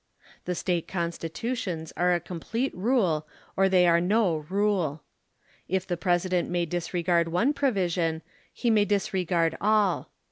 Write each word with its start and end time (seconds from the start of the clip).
The 0.45 0.55
State 0.55 0.87
Constitutions 0.87 1.93
are 1.95 2.11
a 2.15 2.19
complete 2.19 2.75
rule 2.75 3.27
or 3.55 3.69
they 3.69 3.85
are 3.85 4.01
no 4.01 4.37
rule. 4.49 5.03
If 5.67 5.85
the 5.85 5.95
President 5.95 6.49
may 6.49 6.65
disregard 6.65 7.27
one 7.27 7.53
provision, 7.53 8.23
he 8.51 8.71
may 8.71 8.85
disregard 8.85 9.55
all. 9.61 10.09